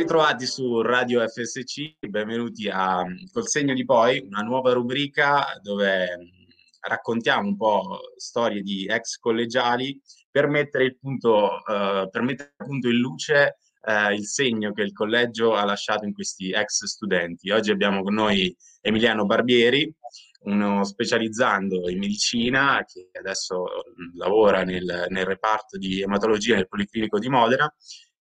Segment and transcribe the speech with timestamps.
[0.00, 6.08] ritrovati su Radio FSC, benvenuti a Col segno di poi, una nuova rubrica dove
[6.80, 12.88] raccontiamo un po' storie di ex collegiali per mettere, il punto, eh, per mettere appunto
[12.88, 17.50] in luce eh, il segno che il collegio ha lasciato in questi ex studenti.
[17.50, 19.94] Oggi abbiamo con noi Emiliano Barbieri,
[20.44, 23.66] uno specializzando in medicina che adesso
[24.14, 27.70] lavora nel, nel reparto di ematologia nel Policlinico di Modena.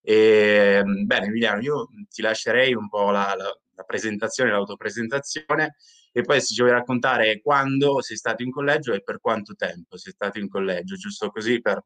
[0.10, 5.76] E, bene, Emiliano, io ti lascerei un po' la, la, la presentazione, l'autopresentazione
[6.12, 9.98] e poi se ci vuoi raccontare quando sei stato in collegio e per quanto tempo
[9.98, 11.84] sei stato in collegio, giusto così per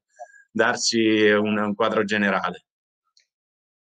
[0.49, 2.67] darci un, un quadro generale.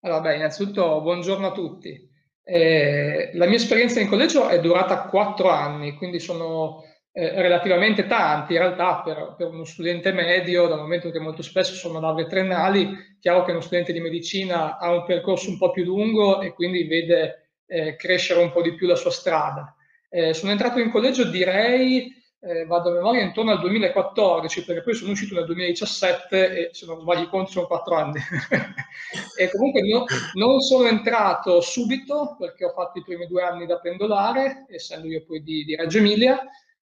[0.01, 2.09] Allora, beh, innanzitutto buongiorno a tutti.
[2.43, 6.83] Eh, la mia esperienza in collegio è durata quattro anni, quindi sono
[7.17, 11.73] eh, relativamente tanti in realtà per, per, uno studente medio, dal momento che molto spesso
[11.73, 15.83] sono lauree triennali, chiaro che uno studente di medicina ha un percorso un po' più
[15.83, 19.75] lungo e quindi vede eh, crescere un po' di più la sua strada.
[20.09, 24.93] Eh, sono entrato in collegio direi eh, vado a memoria intorno al 2014, perché poi
[24.93, 28.19] sono uscito nel 2017 e se non sbaglio i conti sono quattro anni.
[29.39, 33.79] e comunque no, non sono entrato subito perché ho fatto i primi due anni da
[33.79, 36.39] pendolare, essendo io poi di, di Reggio Emilia,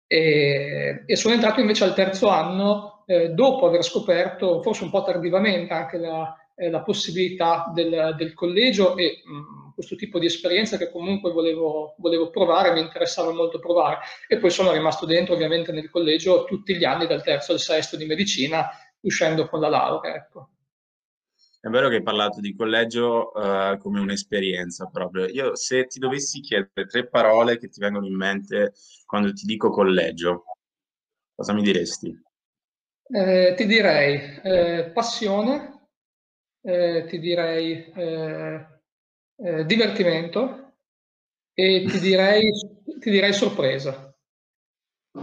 [0.08, 5.04] e, e, sono entrato invece al terzo anno eh, dopo aver scoperto, forse un po'
[5.04, 10.26] tardivamente, anche la, eh, la possibilità del, del collegio e mh, mm, questo tipo di
[10.26, 14.00] esperienza che comunque volevo, volevo provare, mi interessava molto provare.
[14.28, 17.96] E poi sono rimasto dentro ovviamente nel collegio tutti gli anni, dal terzo al sesto
[17.96, 18.70] di medicina,
[19.02, 20.16] uscendo con la laurea.
[20.16, 20.50] Ecco.
[21.68, 25.26] È vero che hai parlato di collegio uh, come un'esperienza proprio.
[25.26, 28.72] Io se ti dovessi chiedere tre parole che ti vengono in mente
[29.06, 30.46] quando ti dico collegio,
[31.36, 32.18] cosa mi diresti?
[33.10, 35.90] Eh, ti direi eh, passione,
[36.62, 38.66] eh, ti direi eh,
[39.36, 40.72] eh, divertimento
[41.54, 42.50] e ti direi,
[42.98, 44.07] ti direi sorpresa.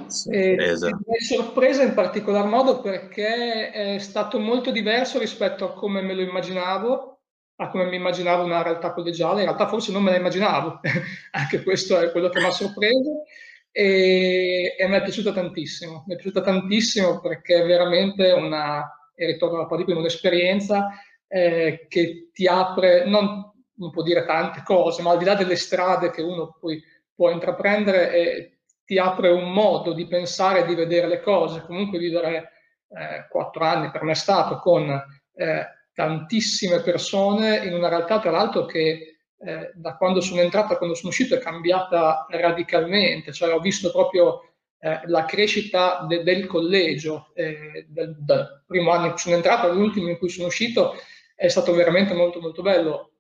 [0.09, 0.89] Sorpresa.
[0.89, 6.23] E sorpresa in particolar modo perché è stato molto diverso rispetto a come me lo
[6.23, 7.21] immaginavo,
[7.57, 9.41] a come mi immaginavo una realtà collegiale.
[9.41, 10.81] In realtà forse non me la immaginavo,
[11.33, 13.25] anche questo è quello che mi ha sorpreso
[13.71, 16.05] e, e mi è piaciuta tantissimo.
[16.07, 20.89] Mi è piaciuta tantissimo perché è veramente una, e ritorno alla prima, un'esperienza
[21.27, 25.57] eh, che ti apre, non, non può dire tante cose, ma al di là delle
[25.57, 26.83] strade che uno poi
[27.15, 28.54] può intraprendere, eh,
[28.85, 31.63] ti apre un modo di pensare e di vedere le cose.
[31.63, 32.53] Comunque vivere
[32.89, 34.91] eh, quattro anni per me è stato con
[35.35, 40.77] eh, tantissime persone in una realtà tra l'altro che eh, da quando sono entrata a
[40.77, 46.47] quando sono uscito è cambiata radicalmente, cioè ho visto proprio eh, la crescita de- del
[46.47, 50.95] collegio, eh, del, dal primo anno in cui sono entrato all'ultimo in cui sono uscito,
[51.35, 53.15] è stato veramente molto molto bello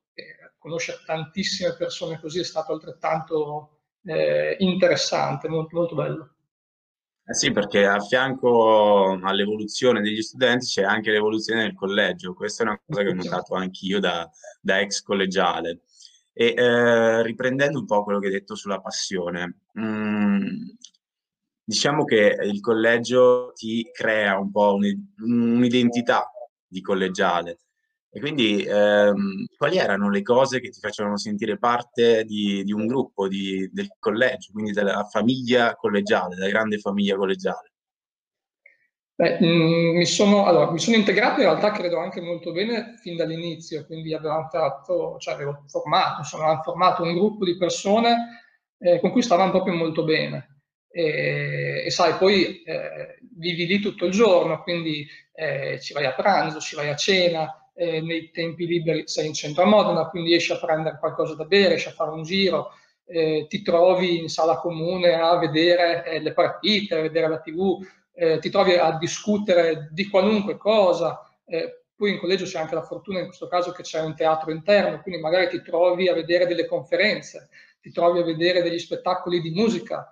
[0.65, 3.74] conoscere tantissime persone così è stato altrettanto
[4.05, 6.35] eh, interessante, molto, molto bello.
[7.27, 12.35] Eh sì, perché a fianco all'evoluzione degli studenti c'è anche l'evoluzione del collegio.
[12.35, 15.81] Questa è una cosa che ho notato anch'io da, da ex collegiale.
[16.35, 20.47] E eh, riprendendo un po' quello che hai detto sulla passione, mh, mm,
[21.65, 26.31] diciamo che il collegio ti crea un po' un'identità
[26.67, 27.61] di collegiale.
[28.17, 32.87] E quindi ehm, quali erano le cose che ti facevano sentire parte di, di un
[32.87, 37.73] gruppo, di, del collegio, quindi della famiglia collegiale, della grande famiglia collegiale?
[39.17, 42.95] Beh, mh, mm, mi, sono, allora, mi sono integrato in realtà credo anche molto bene
[43.03, 48.45] fin dall'inizio, quindi avevamo fatto, cioè avevo formato, avevamo formato un gruppo di persone
[48.79, 50.61] eh, con cui stavamo proprio molto bene.
[50.89, 55.05] E, e sai, poi eh, vivi lì tutto il giorno, quindi
[55.35, 59.35] eh, ci vai a pranzo, ci vai a cena, eh, nei tempi liberi sei in
[59.35, 62.71] centro a Modena, quindi riesci a prendere qualcosa da bere, riesci a fare un giro,
[63.07, 67.85] eh, ti trovi in sala comune a vedere eh, le partite, a vedere la tv,
[68.15, 71.21] eh, ti trovi a discutere di qualunque cosa.
[71.45, 74.51] Eh, poi in collegio c'è anche la fortuna in questo caso che c'è un teatro
[74.51, 77.49] interno, quindi magari ti trovi a vedere delle conferenze,
[77.81, 80.09] ti trovi a vedere degli spettacoli di musica.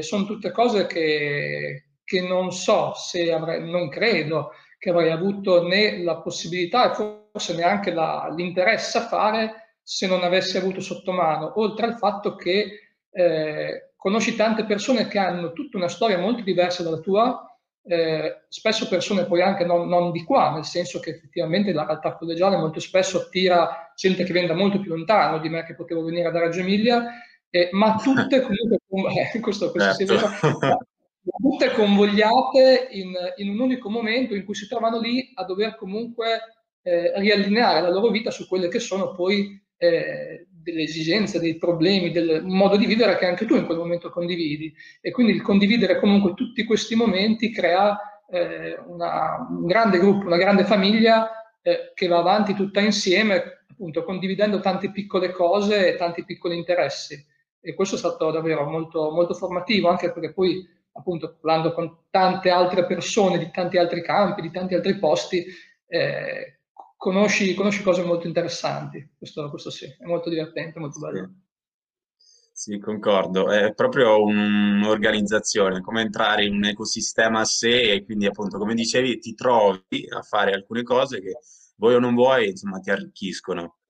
[0.00, 6.02] sono tutte cose che, che non so se avrei, non credo che avrei avuto né
[6.02, 11.60] la possibilità e forse neanche la, l'interesse a fare se non avessi avuto sotto mano,
[11.60, 16.82] oltre al fatto che eh, conosci tante persone che hanno tutta una storia molto diversa
[16.82, 17.46] dalla tua,
[17.84, 22.16] eh, spesso persone poi anche non, non, di qua, nel senso che effettivamente la realtà
[22.16, 26.02] collegiale molto spesso attira gente che viene da molto più lontano di me che potevo
[26.02, 27.04] venire da Reggio Emilia,
[27.48, 30.78] eh, ma tutte comunque, eh, questo, questo certo
[31.38, 36.40] tutte convogliate in, in, un unico momento in cui si trovano lì a dover comunque
[36.82, 42.10] eh, riallineare la loro vita su quelle che sono poi eh, delle esigenze, dei problemi,
[42.10, 44.74] del modo di vivere che anche tu in quel momento condividi.
[45.00, 47.96] E quindi il condividere comunque tutti questi momenti crea
[48.28, 51.30] eh, una, un grande gruppo, una grande famiglia
[51.62, 57.24] eh, che va avanti tutta insieme, appunto condividendo tante piccole cose e tanti piccoli interessi.
[57.60, 60.64] E questo è stato davvero molto, molto formativo, anche perché poi,
[60.96, 65.44] appunto, parlando con tante altre persone di tanti altri campi, di tanti altri posti,
[65.86, 66.60] eh,
[66.96, 69.14] conosci, conosci, cose molto interessanti.
[69.16, 71.30] Questo, questo sì, è molto divertente, molto bello.
[72.52, 73.50] Sì, concordo.
[73.50, 79.18] È proprio un'organizzazione, come entrare in un ecosistema a sé e quindi appunto, come dicevi,
[79.18, 81.38] ti trovi a fare alcune cose che
[81.76, 83.80] vuoi o non vuoi, insomma, ti arricchiscono.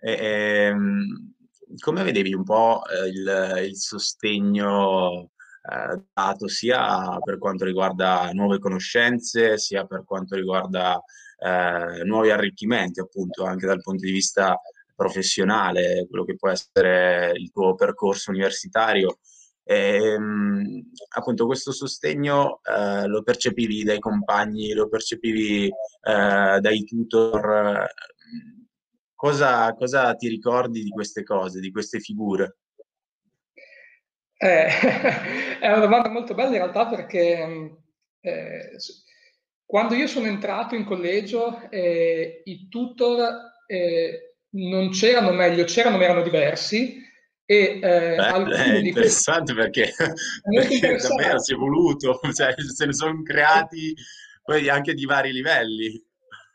[0.00, 1.34] E, e, ehm,
[1.78, 5.32] come vedevi un po' eh, il, il sostegno
[5.66, 11.02] eh, dato sia per quanto riguarda nuove conoscenze, sia per quanto riguarda
[11.38, 14.60] eh, nuovi arricchimenti, appunto, anche dal punto di vista
[14.94, 19.18] professionale, quello che può essere il tuo percorso universitario.
[19.66, 27.86] E, ehm, appunto questo sostegno eh, lo percepivi dai compagni, lo percepivi eh, dai tutor.
[29.14, 32.58] Cosa, cosa, ti ricordi di queste cose, di queste figure?
[34.36, 34.66] Eh,
[35.60, 37.78] è una domanda molto bella in realtà perché
[38.20, 38.76] eh,
[39.64, 43.20] quando io sono entrato in collegio eh, i tutor
[43.66, 47.02] eh, non c'erano meglio, c'erano ma erano diversi.
[47.46, 49.54] E, eh, Beh, è interessante questi...
[49.54, 49.92] perché,
[50.48, 51.22] perché interessante.
[51.22, 53.94] davvero si è evoluto, cioè, se ne sono creati
[54.42, 56.02] poi anche di vari livelli.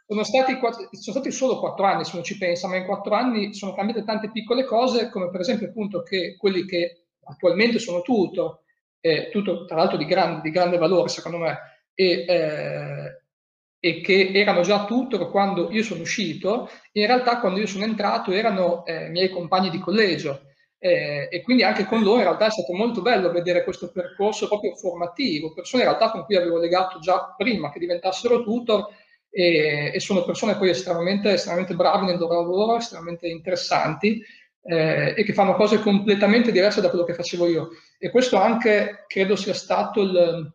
[0.06, 3.14] Sono stati, quattro, sono stati solo quattro anni, se non ci pensa, ma in quattro
[3.14, 8.02] anni sono cambiate tante piccole cose, come per esempio appunto che quelli che attualmente sono
[8.02, 8.60] tutor,
[9.00, 11.58] eh, tutor tra l'altro di grande, di grande valore secondo me,
[11.94, 13.22] e, eh,
[13.80, 18.31] e che erano già tutor quando io sono uscito, in realtà quando io sono entrato
[18.31, 20.44] erano eh, miei compagni di collegio.
[20.81, 24.48] Eh, e quindi anche con loro in realtà è stato molto bello vedere questo percorso
[24.48, 28.88] proprio formativo, persone in realtà con cui avevo legato già prima che diventassero tutor
[29.30, 34.24] e, e sono persone poi estremamente, estremamente brave nel loro lavoro, estremamente interessanti
[34.62, 37.70] eh, e che fanno cose completamente diverse da quello che facevo io.
[37.98, 40.54] E questo anche credo sia stato il,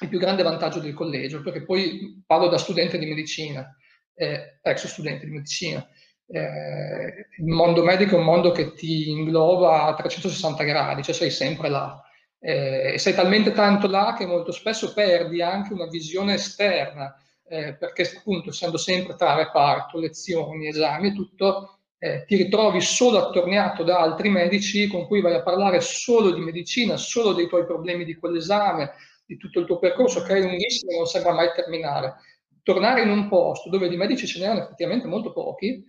[0.00, 3.74] il più grande vantaggio del collegio, perché poi parlo da studente di medicina,
[4.14, 5.86] eh, ex studente di medicina.
[6.26, 11.30] Eh, il mondo medico è un mondo che ti ingloba a 360 gradi, cioè sei
[11.30, 12.00] sempre là.
[12.40, 17.14] Eh, sei talmente tanto là che molto spesso perdi anche una visione esterna,
[17.46, 23.18] eh, perché appunto essendo sempre tra reparto, lezioni, esami e tutto, eh, ti ritrovi solo
[23.18, 27.64] attorniato da altri medici con cui vai a parlare solo di medicina, solo dei tuoi
[27.64, 28.92] problemi di quell'esame,
[29.26, 32.16] di tutto il tuo percorso che è lunghissimo e non sembra mai terminare.
[32.62, 35.84] Tornare in un posto dove di medici ce n'erano effettivamente molto pochi,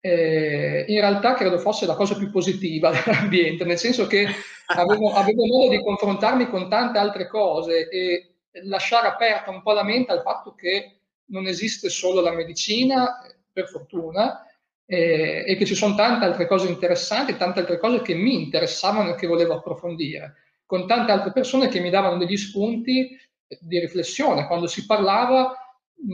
[0.00, 4.26] eh, in realtà credo fosse la cosa più positiva dell'ambiente, nel senso che
[4.66, 8.34] avevo, avevo, modo di confrontarmi con tante altre cose e
[8.64, 13.20] lasciare aperta un po' la mente al fatto che non esiste solo la medicina,
[13.52, 14.44] per fortuna,
[14.90, 19.10] eh, e che ci sono tante altre cose interessanti, tante altre cose che mi interessavano
[19.10, 20.34] e che volevo approfondire
[20.68, 23.16] con tante altre persone che mi davano degli spunti
[23.58, 25.56] di riflessione quando si parlava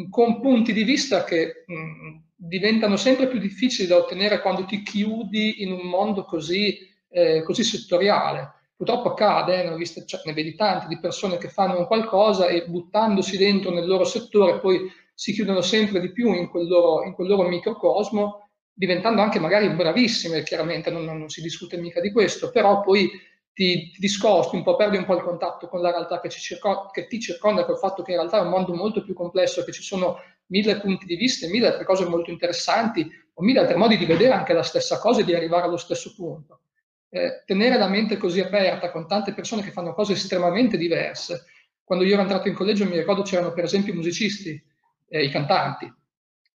[0.09, 5.63] con punti di vista che mh, diventano sempre più difficili da ottenere quando ti chiudi
[5.65, 6.79] in un mondo così,
[7.09, 8.53] eh, così settoriale.
[8.77, 12.65] Purtroppo accade, eh, ne, viste, cioè, ne vedi tanti di persone che fanno qualcosa e
[12.67, 17.13] buttandosi dentro nel loro settore poi si chiudono sempre di più in quel loro, in
[17.13, 18.44] quel loro microcosmo,
[18.75, 23.09] diventando anche magari bravissime, chiaramente non, non si discute mica di questo, però poi
[23.53, 26.91] ti, ti, discosti un po', perdi un po' il contatto con la realtà che, circo,
[26.93, 29.73] che ti circonda, col fatto che in realtà è un mondo molto più complesso, che
[29.73, 33.97] ci sono mille punti di vista, mille altre cose molto interessanti, o mille altri modi
[33.97, 36.61] di vedere anche la stessa cosa e di arrivare allo stesso punto.
[37.09, 41.45] Eh, tenere la mente così aperta con tante persone che fanno cose estremamente diverse.
[41.85, 44.61] Quando io ero entrato in collegio mi ricordo c'erano per esempio i musicisti,
[45.09, 45.93] eh, i cantanti,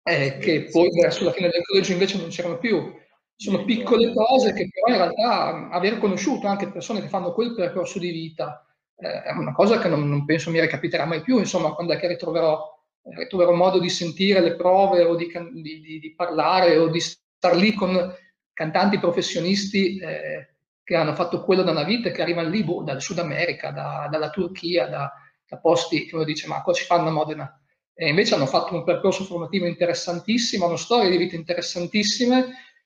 [0.10, 2.94] eh, che poi verso la fine del collegio invece non c'erano più.
[3.36, 7.98] Sono piccole cose che però in realtà aver conosciuto anche persone che fanno quel percorso
[7.98, 8.66] di vita
[9.02, 11.98] eh, è una cosa che non, non, penso mi ricapiterà mai più, insomma, quando è
[11.98, 12.62] che ritroverò,
[13.04, 17.56] eh, ritroverò modo di sentire le prove o di, di, di, parlare o di star
[17.56, 18.14] lì con
[18.52, 22.84] cantanti professionisti eh, che hanno fatto quello da una vita e che arrivano lì boh,
[22.84, 25.14] dal Sud America, da, dalla Turchia, da,
[25.48, 27.62] da, posti che uno dice ma cosa ci fanno a Modena?
[28.02, 32.46] E invece hanno fatto un percorso formativo interessantissimo, hanno storie di vita interessantissime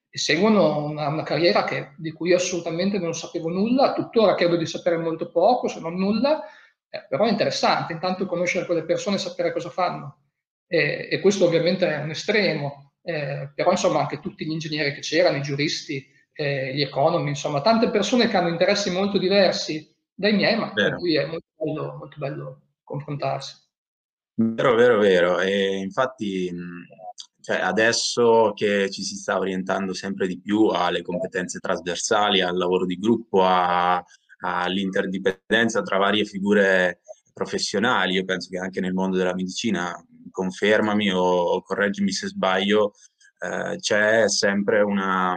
[0.09, 4.55] e seguono una, una carriera che, di cui io assolutamente non sapevo nulla, tuttora credo
[4.55, 6.41] di sapere molto poco, se non nulla,
[6.89, 10.17] eh, però è interessante intanto conoscere quelle persone e sapere cosa fanno.
[10.65, 12.93] E, e, questo ovviamente è un estremo.
[13.03, 16.03] eh, però insomma anche tutti gli ingegneri che c'erano, i giuristi,
[16.33, 20.89] eh, gli economi, insomma tante persone che hanno interessi molto diversi dai miei, ma Vero.
[20.89, 23.61] con cui è molto bello, molto bello confrontarsi.
[24.35, 25.39] Vero, vero, vero.
[25.39, 26.51] E infatti
[27.39, 32.85] cioè, adesso che ci si sta orientando sempre di più alle competenze trasversali, al lavoro
[32.85, 34.03] di gruppo, a,
[34.39, 37.01] all'interdipendenza tra varie figure
[37.33, 39.93] professionali, io penso che anche nel mondo della medicina,
[40.31, 42.93] confermami o correggimi se sbaglio,
[43.39, 45.35] eh, c'è sempre una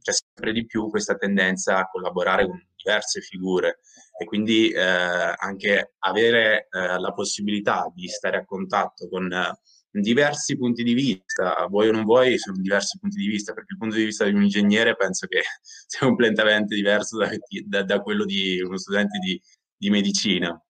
[0.00, 3.80] c'è sempre di più questa tendenza a collaborare con diverse figure
[4.18, 9.58] e quindi eh, anche avere eh, la possibilità di stare a contatto con eh,
[9.90, 13.78] diversi punti di vista, vuoi o non vuoi, sono diversi punti di vista, perché il
[13.78, 17.30] punto di vista di un ingegnere penso che sia completamente diverso da,
[17.66, 19.40] da, da quello di uno studente di,
[19.76, 20.60] di medicina.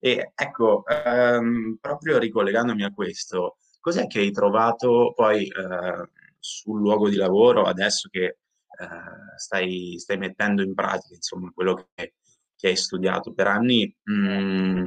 [0.00, 6.08] E ecco, ehm, proprio ricollegandomi a questo, cos'è che hai trovato poi eh,
[6.38, 8.38] sul luogo di lavoro adesso che
[9.36, 12.14] stai, stai, mettendo in pratica insomma, quello che,
[12.56, 13.94] che hai studiato per anni?
[14.04, 14.86] Mh, mm,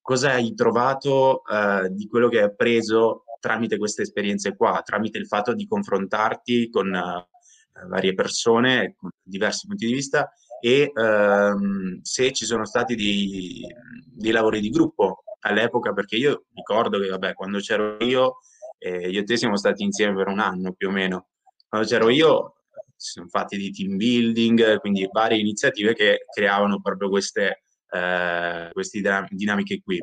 [0.00, 5.26] cosa hai trovato eh, di quello che hai appreso tramite queste esperienze qua, tramite il
[5.26, 10.30] fatto di confrontarti con uh, varie persone, con diversi punti di vista
[10.64, 13.66] e ehm, se ci sono stati dei,
[14.06, 18.38] dei, lavori di gruppo all'epoca, perché io ricordo che vabbè, quando c'ero io,
[18.78, 21.30] eh, io e te siamo stati insieme per un anno più o meno,
[21.68, 22.61] quando c'ero io
[23.02, 29.00] si sono fatti di team building, quindi varie iniziative che creavano proprio queste, eh, queste
[29.30, 30.00] dinamiche qui.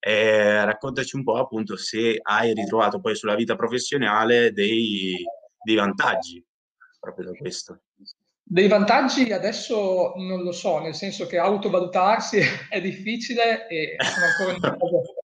[0.00, 5.16] E raccontaci un po' appunto se hai ritrovato poi sulla vita professionale dei,
[5.62, 6.44] dei vantaggi
[6.98, 7.82] proprio da questo.
[8.42, 14.52] Dei vantaggi adesso non lo so, nel senso che autovalutarsi è difficile e sono ancora
[14.52, 14.60] in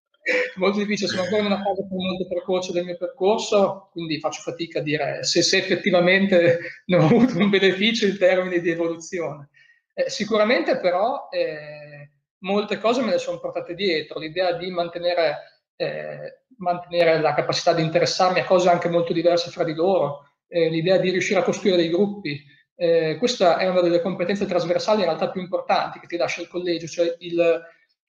[0.56, 4.78] molto difficile, sono ancora in una fase molto precoce del mio percorso, quindi faccio fatica
[4.78, 9.50] a dire se, se effettivamente ne ho avuto un beneficio in termini di evoluzione.
[9.94, 16.42] Eh, sicuramente però eh, molte cose me le sono portate dietro, l'idea di mantenere, eh,
[16.58, 20.98] mantenere la capacità di interessarmi a cose anche molto diverse fra di loro, eh, l'idea
[20.98, 22.42] di riuscire a costruire dei gruppi,
[22.82, 26.48] eh, questa è una delle competenze trasversali in realtà più importanti che ti lascia il
[26.48, 27.62] collegio, cioè il,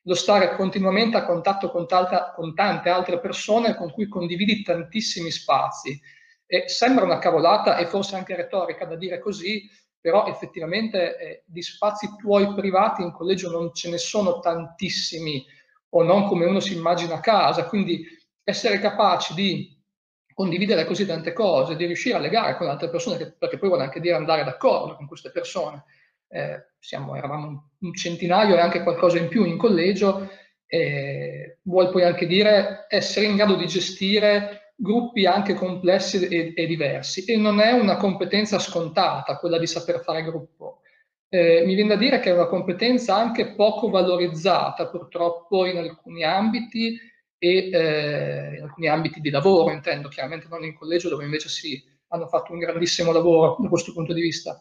[0.04, 5.30] lo stare continuamente a contatto con, talta, con, tante altre persone con cui condividi tantissimi
[5.30, 6.00] spazi.
[6.46, 11.62] E sembra una cavolata e forse anche retorica da dire così, però effettivamente eh, di
[11.62, 15.46] spazi tuoi privati in collegio non ce ne sono tantissimi
[15.90, 18.04] o non come uno si immagina a casa, quindi
[18.44, 19.80] essere capaci di
[20.34, 24.00] condividere così tante cose, di riuscire a legare con altre persone, perché poi vuole anche
[24.00, 25.84] dire andare d'accordo con queste persone.
[26.28, 30.30] Eh, siamo, eravamo un centinaio e anche qualcosa in più in collegio,
[30.66, 36.66] eh, vuol poi anche dire essere in grado di gestire gruppi anche complessi e, e
[36.66, 37.24] diversi.
[37.26, 40.82] E non è una competenza scontata quella di saper fare gruppo.
[41.30, 46.24] Eh, mi viene da dire che è una competenza anche poco valorizzata purtroppo in alcuni
[46.24, 46.98] ambiti
[47.38, 51.82] e eh, in alcuni ambiti di lavoro, intendo, chiaramente non in collegio dove invece si
[52.08, 54.60] hanno fatto un grandissimo lavoro da questo punto di vista.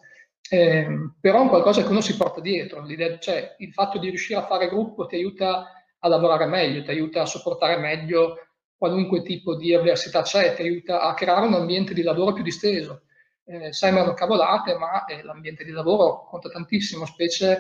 [0.49, 0.87] Eh,
[1.21, 2.85] però è un qualcosa che uno si porta dietro,
[3.21, 5.67] cioè il fatto di riuscire a fare gruppo ti aiuta
[5.99, 8.37] a lavorare meglio, ti aiuta a sopportare meglio
[8.77, 13.03] qualunque tipo di avversità c'è, ti aiuta a creare un ambiente di lavoro più disteso.
[13.45, 17.59] Eh, sembrano cavolate, ma eh, l'ambiente di lavoro conta tantissimo, specie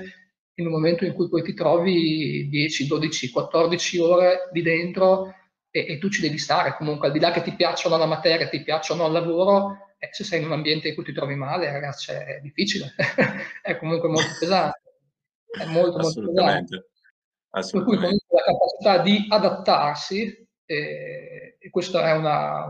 [0.54, 5.34] in un momento in cui poi ti trovi 10, 12, 14 ore di dentro
[5.70, 8.48] e, e, tu ci devi stare comunque, al di là che ti piacciono la materia,
[8.48, 11.70] ti piacciono il lavoro, eh, se sei in un ambiente in cui ti trovi male,
[11.70, 12.94] ragazzi, è difficile,
[13.60, 14.80] è comunque molto pesante,
[15.46, 16.90] è molto, molto pesante.
[17.50, 22.64] Per cui comunque la capacità di adattarsi, eh, e questa è una,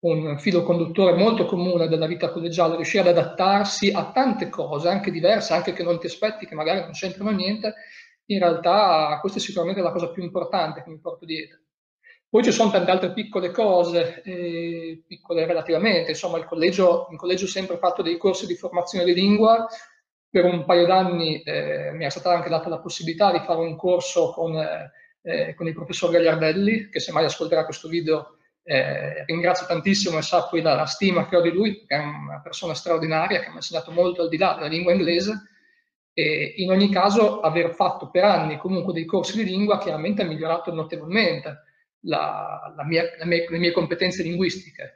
[0.00, 5.10] un filo conduttore molto comune della vita collegiale, riuscire ad adattarsi a tante cose, anche
[5.10, 7.74] diverse, anche che non ti aspetti, che magari non c'entrano niente,
[8.26, 11.60] in realtà questa è sicuramente la cosa più importante che mi porto dietro.
[12.32, 17.44] Poi ci sono tante altre piccole cose, eh, piccole relativamente, insomma il collegio, in collegio
[17.44, 19.66] ho sempre fatto dei corsi di formazione di lingua,
[20.30, 23.76] per un paio d'anni eh, mi è stata anche data la possibilità di fare un
[23.76, 29.66] corso con, eh, con il professor Gagliardelli, che se mai ascolterà questo video eh, ringrazio
[29.66, 32.72] tantissimo e sa poi la, la, stima che ho di lui, che è una persona
[32.72, 35.50] straordinaria che mi ha insegnato molto al di là della lingua inglese.
[36.14, 40.24] E in ogni caso, aver fatto per anni comunque dei corsi di lingua chiaramente ha
[40.24, 41.64] migliorato notevolmente
[42.02, 44.94] la, la mia, mie, le mie competenze linguistiche.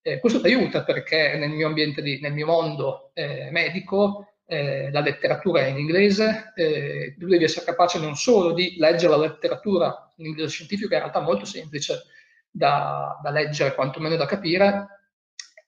[0.00, 4.90] Eh, questo ti aiuta perché nel mio ambiente, di, nel mio mondo eh, medico, eh,
[4.90, 9.18] la letteratura è in inglese, eh, tu devi essere capace non solo di leggere la
[9.18, 12.04] letteratura in inglese scientifico, in realtà molto semplice,
[12.50, 14.86] da, da leggere, quantomeno da capire,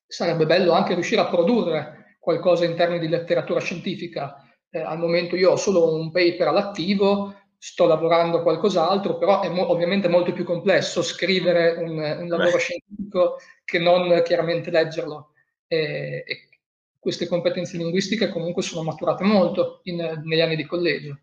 [0.07, 4.43] sarebbe bello anche riuscire a produrre qualcosa in termini di letteratura scientifica.
[4.71, 9.51] Eh, al momento io ho solo un paper all'attivo, sto lavorando a qualcos'altro, però è
[9.51, 12.59] mo- ovviamente molto più complesso scrivere un, un lavoro Beh.
[12.59, 15.35] scientifico che non chiaramente leggerlo.
[15.67, 16.49] E, e
[16.99, 21.19] queste competenze linguistiche comunque sono maturate molto in, negli anni di collegio.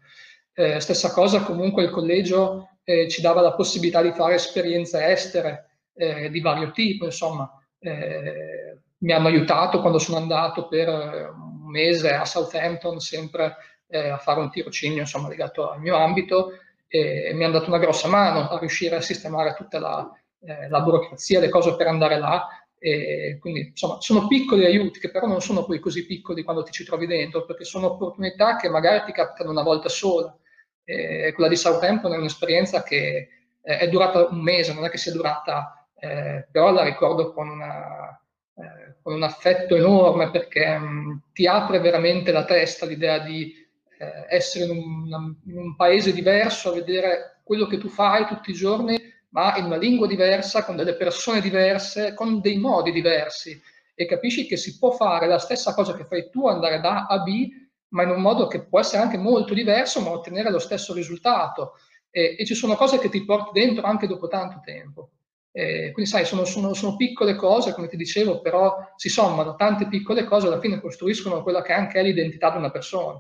[0.54, 5.70] Eh, stessa cosa comunque il collegio eh, ci dava la possibilità di fare esperienze estere
[5.96, 12.14] eh, di vario tipo, insomma, eh, mi hanno aiutato quando sono andato per un mese
[12.14, 13.56] a Southampton sempre
[13.88, 16.54] eh, a fare un tirocinio insomma, legato al mio ambito
[16.88, 20.10] e, mi hanno dato una grossa mano a riuscire a sistemare tutta la,
[20.42, 22.48] eh, la burocrazia, le cose per andare là.
[22.80, 26.72] E quindi insomma sono piccoli aiuti che però non sono poi così piccoli quando ti
[26.72, 30.38] ci trovi dentro perché sono opportunità che magari ti capitano una volta sola
[30.84, 33.30] e quella di Southampton è un'esperienza che
[33.64, 37.50] eh, è durata un mese non è che sia durata eh, però la ricordo con,
[37.50, 38.10] una,
[38.56, 43.67] eh, con un affetto enorme perché mh, ti apre veramente la testa l'idea di
[43.98, 48.52] eh, essere in un, in un, paese diverso, a vedere quello che tu fai tutti
[48.52, 49.00] i giorni,
[49.30, 53.60] ma in una lingua diversa, con delle persone diverse, con dei modi diversi.
[53.96, 57.16] E capisci che si può fare la stessa cosa che fai tu, andare da A
[57.16, 57.50] a B,
[57.90, 61.74] ma in un modo che può essere anche molto diverso, ma ottenere lo stesso risultato.
[62.10, 65.12] E, e ci sono cose che ti porti dentro anche dopo tanto tempo.
[65.52, 69.88] Eh, quindi sai, sono, sono, sono, piccole cose, come ti dicevo, però si sommano, tante
[69.88, 73.20] piccole cose alla fine costruiscono quella che anche è l'identità di una persona.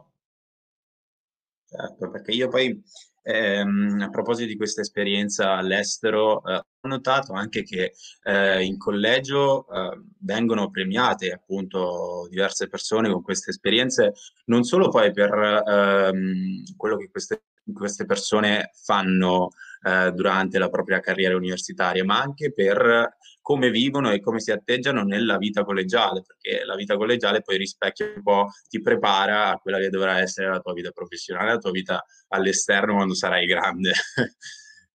[1.70, 2.82] Certo, perché io poi
[3.24, 7.92] ehm, a proposito di questa esperienza all'estero eh, ho notato anche che
[8.24, 14.14] eh, in collegio eh, vengono premiate appunto diverse persone con queste esperienze,
[14.46, 17.44] non solo poi per ehm, quello che queste,
[17.74, 19.50] queste persone fanno
[19.84, 25.04] eh, durante la propria carriera universitaria, ma anche per come vivono e come si atteggiano
[25.04, 29.78] nella vita collegiale, perché la vita collegiale poi rispecchia un po', ti prepara a quella
[29.80, 33.94] che dovrà essere la tua vita professionale, la tua vita all'esterno quando sarai grande.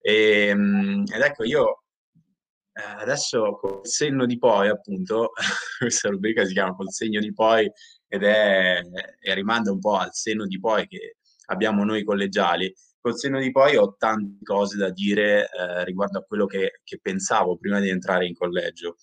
[0.00, 1.82] e, ehm, ed ecco, io
[2.74, 5.30] eh, adesso col senno di poi, appunto,
[5.78, 7.70] questa rubrica si chiama col segno di poi
[8.08, 8.80] ed è,
[9.20, 13.50] e rimanda un po' al senno di poi che abbiamo noi collegiali, col senno di
[13.50, 17.90] poi ho tante cose da dire eh, riguardo a quello che, che, pensavo prima di
[17.90, 18.96] entrare in collegio.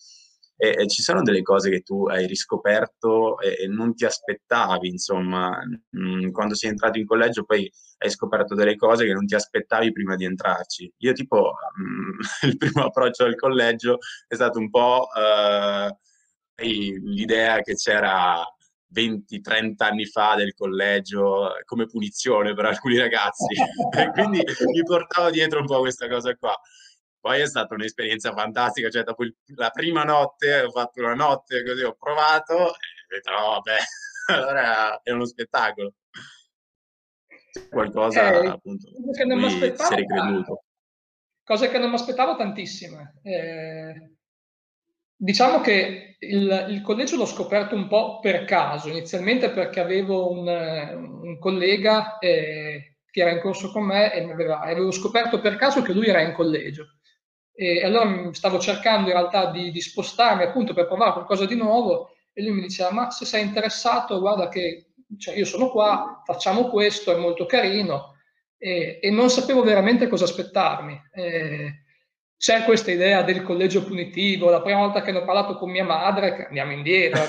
[0.56, 4.88] E, e, ci sono delle cose che tu hai riscoperto e, e non ti aspettavi,
[4.88, 9.26] insomma, mh, mm, quando sei entrato in collegio poi hai scoperto delle cose che non
[9.26, 10.92] ti aspettavi prima di entrarci.
[11.00, 12.20] Io tipo, mh, mm,
[12.52, 15.94] il primo approccio al collegio è stato un po' uh,
[16.62, 18.44] l'idea che c'era
[18.94, 23.54] 20-30 anni fa del collegio come punizione per alcuni ragazzi
[23.98, 26.60] e quindi mi portavo dietro un po' questa cosa qua.
[27.20, 31.64] Poi è stata un'esperienza fantastica, cioè dopo il, la prima notte ho fatto una notte
[31.66, 32.74] così, ho provato e ho
[33.10, 33.78] detto no vabbè,
[34.34, 35.94] allora è uno spettacolo.
[37.70, 40.64] Qualcosa eh, appunto che non mi aspettavo,
[41.44, 43.20] cose che non mi aspettavo tantissime.
[43.24, 44.19] Eh,
[45.22, 50.48] Diciamo che il, il, collegio l'ho scoperto un po' per caso, inizialmente perché avevo un,
[50.48, 55.82] un collega eh, che era in corso con me e aveva, avevo scoperto per caso
[55.82, 57.00] che lui era in collegio.
[57.54, 62.12] E allora stavo cercando in realtà di, di, spostarmi appunto per provare qualcosa di nuovo
[62.32, 66.70] e lui mi diceva ma se sei interessato guarda che cioè, io sono qua, facciamo
[66.70, 68.16] questo, è molto carino
[68.58, 70.98] e, e non sapevo veramente cosa aspettarmi.
[71.12, 71.84] Eh,
[72.40, 74.50] c'è questa idea del collegio punitivo.
[74.50, 77.22] La prima volta che ne ho parlato con mia madre, andiamo indietro,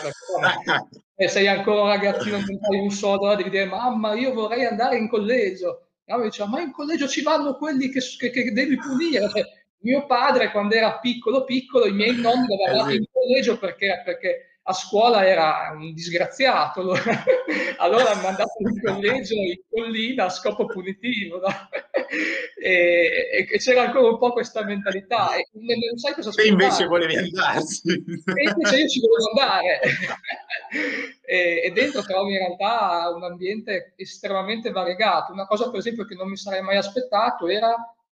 [1.16, 4.96] e sei ancora un ragazzino, non hai un soldo, devi dire mamma, io vorrei andare
[4.96, 5.88] in collegio.
[6.04, 9.28] E mi diceva, ma in collegio ci vanno quelli che, che, che devi punire.
[9.28, 9.42] Cioè,
[9.78, 14.72] mio padre, quando era piccolo, piccolo, i miei nonni l'avevano in collegio perché, perché a
[14.72, 16.80] scuola era un disgraziato,
[17.78, 21.38] allora hanno mandato in collegio in collina a scopo punitivo.
[21.38, 21.48] No?
[22.62, 25.34] E, e, c'era ancora un po' questa mentalità.
[25.34, 27.88] E non sai cosa E invece volevi andarsi.
[27.88, 29.80] E invece io ci volevo andare.
[31.24, 35.32] e, e, dentro trovi in realtà un ambiente estremamente variegato.
[35.32, 37.74] Una cosa, per esempio, che non mi sarei mai aspettato era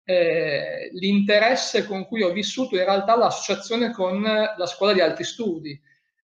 [0.05, 5.79] eh, l'interesse con cui ho vissuto in realtà l'associazione con la scuola di alti studi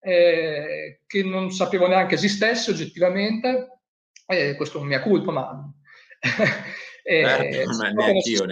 [0.06, 3.80] eh, che non sapevo neanche esistesse oggettivamente,
[4.26, 5.72] eh, questo è un mia colpa, ma...
[7.02, 8.46] eh, certo, ma neanche io.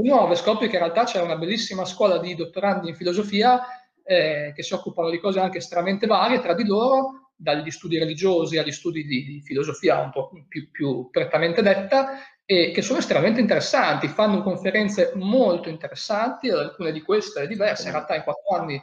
[0.00, 3.60] Nuove, scopri che in realtà c'è una bellissima scuola di dottorandi in filosofia
[4.04, 8.56] eh, che si occupano di cose anche estremamente varie tra di loro, dagli studi religiosi
[8.56, 13.40] agli studi di, di filosofia un po' più, più prettamente detta, e che sono estremamente
[13.40, 18.80] interessanti, fanno conferenze molto interessanti, alcune di queste diverse, in realtà in quattro anni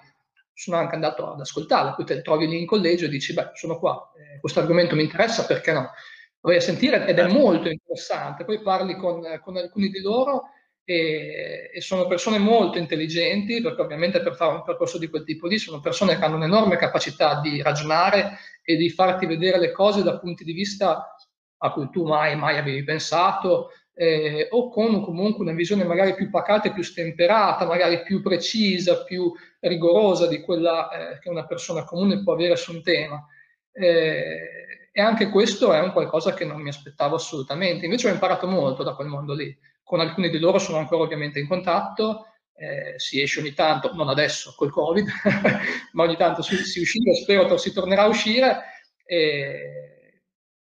[0.58, 3.78] sono anche andato ad ascoltarle, poi te trovi lì in collegio e dici, beh, sono
[3.78, 5.82] qua, eh, questo argomento mi interessa, perché no?
[5.82, 7.38] Lo vai a sentire ed è certo.
[7.38, 8.44] molto interessante.
[8.44, 10.46] Poi parli con, con alcuni di loro
[10.84, 15.46] e, e, sono persone molto intelligenti, perché ovviamente per fare un percorso di quel tipo
[15.46, 20.02] lì sono persone che hanno un'enorme capacità di ragionare e di farti vedere le cose
[20.02, 21.16] da punti di vista
[21.58, 26.30] a cui tu mai, mai avevi pensato, eh, o con comunque una visione magari più
[26.30, 31.84] pacata e più stemperata, magari più precisa, più rigorosa di quella eh, che una persona
[31.84, 33.26] comune può avere su un tema.
[33.72, 37.86] Eh, e anche questo è un qualcosa che non mi aspettavo assolutamente.
[37.86, 41.40] Invece ho imparato molto da quel mondo lì con alcuni di loro sono ancora ovviamente
[41.40, 45.08] in contatto, eh, si esce ogni tanto, non adesso col Covid,
[45.94, 48.64] ma ogni tanto si, si usciva, spero si tornerà a uscire
[49.06, 49.97] e,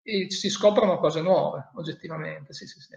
[0.02, 2.52] e, si scoprono cose nuove, oggettivamente.
[2.52, 2.96] Sì, sì, sì.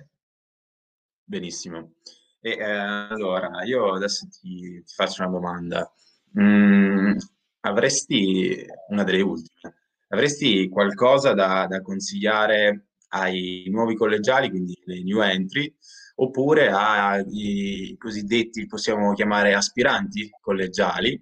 [1.24, 1.94] Benissimo.
[2.40, 5.94] E, eh, allora, io adesso ti, ti faccio una domanda.
[6.40, 7.18] Mm,
[7.62, 9.76] avresti, una delle ultime,
[10.10, 15.74] avresti qualcosa da, da consigliare ai nuovi collegiali, quindi le new entry,
[16.16, 21.22] oppure ai cosiddetti, possiamo chiamare aspiranti collegiali,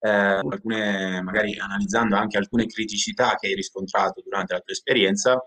[0.00, 5.42] eh, alcune, magari analizzando anche alcune criticità che hai riscontrato durante la tua esperienza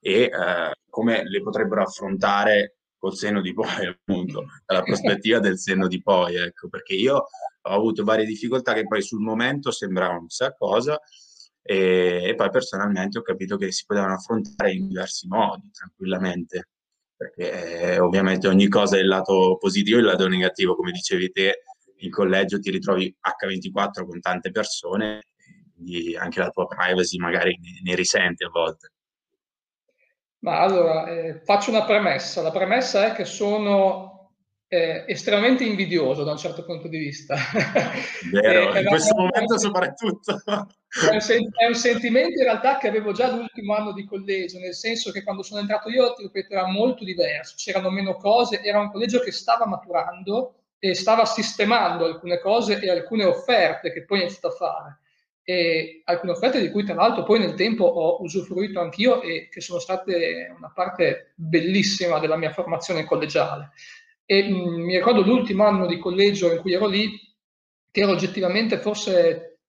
[0.00, 5.88] e eh, come le potrebbero affrontare col senno di poi, appunto, dalla prospettiva del senno
[5.88, 10.54] di poi, ecco, perché io ho avuto varie difficoltà che poi sul momento sembravano chissà
[10.54, 10.98] cosa,
[11.62, 16.68] e, e, poi personalmente ho capito che si potevano affrontare in diversi modi, tranquillamente,
[17.16, 21.30] perché eh, ovviamente ogni cosa è il lato positivo e il lato negativo, come dicevi
[21.32, 21.62] te,
[21.98, 25.28] in collegio ti ritrovi H24 con tante persone,
[25.74, 28.92] quindi anche la tua privacy magari ne, ne risente a volte.
[30.40, 32.42] Ma allora, eh, faccio una premessa.
[32.42, 34.16] La premessa è che sono
[34.68, 37.36] eh, estremamente invidioso da un certo punto di vista.
[38.30, 40.42] Vero, eh, in questo momento un, soprattutto.
[40.44, 44.58] È un, sen- è un, sentimento in realtà che avevo già l'ultimo anno di collegio,
[44.58, 48.62] nel senso che quando sono entrato io, ti ripeto, era molto diverso, c'erano meno cose,
[48.62, 54.04] era un collegio che stava maturando e stava sistemando alcune cose e alcune offerte che
[54.04, 54.98] poi è iniziato a fare.
[55.42, 59.60] E alcune offerte di cui tra l'altro poi nel tempo ho usufruito anch'io e che
[59.60, 63.70] sono state una parte bellissima della mia formazione collegiale.
[64.24, 67.10] E mh, mi ricordo l'ultimo anno di collegio in cui ero lì,
[67.90, 69.60] che era oggettivamente forse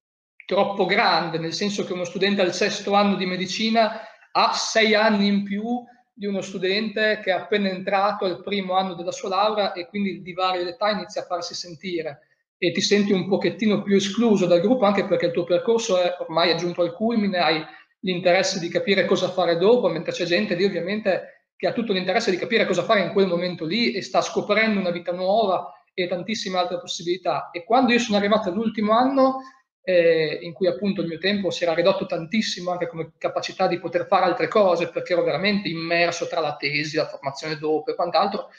[0.47, 5.27] troppo grande, nel senso che uno studente al sesto anno di medicina ha sei anni
[5.27, 5.83] in più
[6.17, 10.09] di uno studente che è appena entrato al primo anno della sua laurea e quindi
[10.09, 12.21] il divario d'età inizia a farsi sentire
[12.57, 16.15] e ti senti un pochettino più escluso dal gruppo anche perché il tuo percorso è
[16.19, 17.63] ormai giunto al culmine, hai
[17.99, 22.31] l'interesse di capire cosa fare dopo, mentre c'è gente lì ovviamente che ha tutto l'interesse
[22.31, 26.07] di capire cosa fare in quel momento lì e sta scoprendo una vita nuova e
[26.07, 27.51] tantissime altre possibilità.
[27.51, 29.41] E quando io sono arrivato all'ultimo anno,
[29.89, 33.79] eh, in cui appunto il mio tempo si era ridotto tantissimo anche come capacità di
[33.79, 37.95] poter fare altre cose, perché ero veramente immerso tra la tesi, la formazione dopo e
[37.95, 38.49] quant'altro,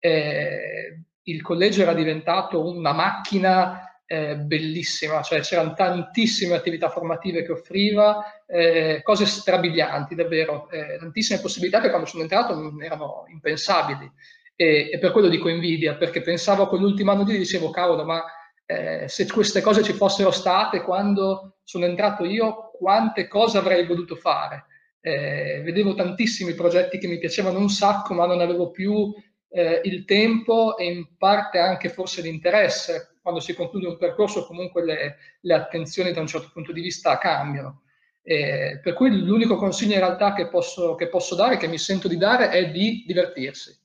[0.00, 7.52] eh, il collegio era diventato una macchina eh, bellissima, cioè c'erano tantissime attività formative che
[7.52, 14.10] offriva, eh, cose strabilianti davvero, eh, tantissime possibilità che quando sono entrato erano impensabili.
[14.56, 18.24] E, e per quello dico invidia, perché pensavo a quell'ultimo anno lì, dicevo cavolo, ma
[18.66, 24.16] eh, se queste cose ci fossero state quando sono entrato io, quante cose avrei voluto
[24.16, 24.66] fare.
[25.00, 29.12] Eh, vedevo tantissimi progetti che mi piacevano un sacco, ma non avevo più
[29.48, 34.84] eh, il tempo e in parte anche forse l'interesse quando si conclude un percorso comunque
[34.84, 37.82] le, le attenzioni da un certo punto di vista cambiano.
[38.24, 42.08] Eh, per cui l'unico consiglio in realtà che posso, che posso dare, che mi sento
[42.08, 43.76] di dare, è di divertirsi.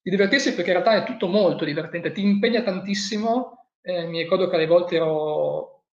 [0.00, 3.65] Di divertirsi perché in realtà è tutto molto divertente, ti impegna tantissimo.
[3.88, 5.84] Eh, mi ricordo che alle volte ero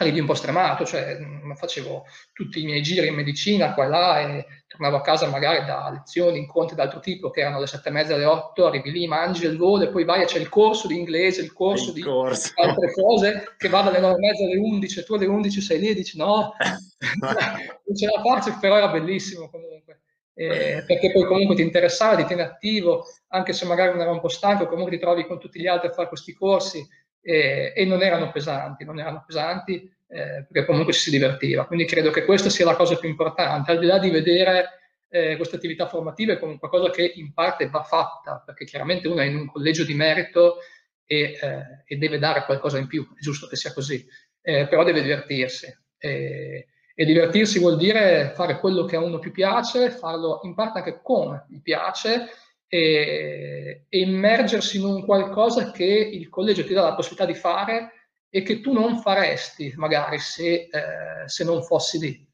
[0.00, 3.88] arrivi un po' stremato, cioè mh, facevo tutti i miei giri in medicina qua e
[3.88, 7.90] là e tornavo a casa magari da lezioni, incontri d'altro tipo che erano alle sette
[7.90, 10.48] e mezza, alle otto, arrivi lì, mangi il volo e poi vai e c'è il
[10.48, 12.52] corso di inglese, il corso il di corso.
[12.56, 15.88] altre cose che va dalle nove e mezza alle undici, tu alle undici sei lì
[15.90, 16.54] e dici no,
[17.20, 20.00] non ce la faccio, però era bellissimo comunque.
[20.34, 24.20] Eh, perché poi comunque ti interessava, ti tieni attivo, anche se magari non era un
[24.20, 26.86] po' stanco, comunque ti trovi con tutti gli altri a fare questi corsi,
[27.28, 29.74] e, e non erano pesanti, non erano pesanti
[30.08, 31.66] eh, perché comunque si divertiva.
[31.66, 34.70] Quindi credo che questa sia la cosa più importante, al di là di vedere
[35.10, 39.26] eh, queste attività formative come qualcosa che in parte va fatta, perché chiaramente uno è
[39.26, 40.60] in un collegio di merito
[41.04, 44.06] e, eh, e deve dare qualcosa in più, è giusto che sia così,
[44.40, 45.66] eh, però deve divertirsi.
[45.98, 50.78] E, e divertirsi vuol dire fare quello che a uno più piace, farlo in parte
[50.78, 52.30] anche come gli piace
[52.68, 57.92] e, e immergersi in un qualcosa che il collegio ti dà la possibilità di fare
[58.30, 62.26] e che tu non faresti magari se, eh, se non fossi lì,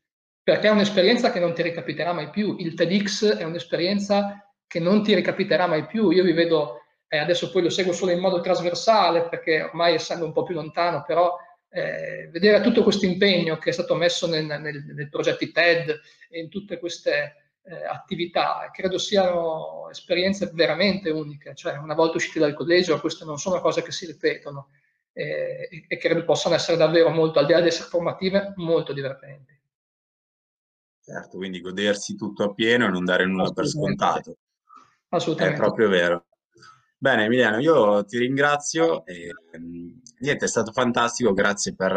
[0.42, 2.56] perché è un'esperienza che non ti ricapiterà mai più.
[2.58, 6.10] Il TEDx è un'esperienza che non ti ricapiterà mai più.
[6.10, 10.24] Io vi vedo, eh, adesso poi lo seguo solo in modo trasversale, perché ormai essendo
[10.24, 11.36] un po' più lontano, però
[11.70, 16.40] eh, vedere tutto questo impegno che è stato messo nel, nel, nei progetti TED e
[16.40, 21.54] in tutte queste eh, attività, credo siano esperienze veramente uniche.
[21.54, 24.68] Cioè, una volta usciti dal collegio, queste non sono cose che si ripetono
[25.12, 29.52] e, e credo possano essere davvero molto, al di là di essere formative, molto divertenti.
[31.00, 34.38] Certo, quindi godersi tutto a pieno e non dare nulla per scontato.
[35.08, 35.58] Assolutamente.
[35.58, 36.26] È proprio vero.
[36.96, 39.04] Bene, Emiliano, io ti ringrazio.
[39.04, 39.30] E,
[40.20, 41.94] niente, è stato fantastico, grazie per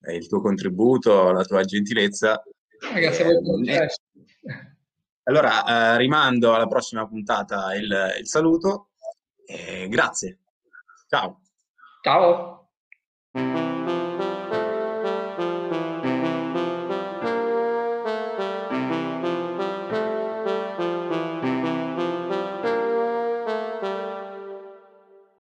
[0.00, 2.42] eh, il tuo contributo, la tua gentilezza.
[2.42, 3.88] Eh, grazie a voi eh,
[5.28, 8.90] Allora, eh, rimando alla prossima puntata il, il saluto.
[9.88, 10.38] grazie.
[11.08, 11.40] Ciao.
[12.02, 12.70] Ciao.